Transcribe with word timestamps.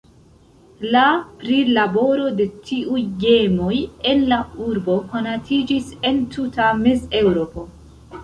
La 0.93 1.01
prilaboro 1.41 2.29
de 2.39 2.47
tiuj 2.69 3.01
gemoj 3.23 3.75
en 4.13 4.25
la 4.31 4.39
urbo 4.69 4.95
konatiĝis 5.11 5.91
en 6.11 6.17
tuta 6.37 6.73
Mezeŭropo. 6.81 7.67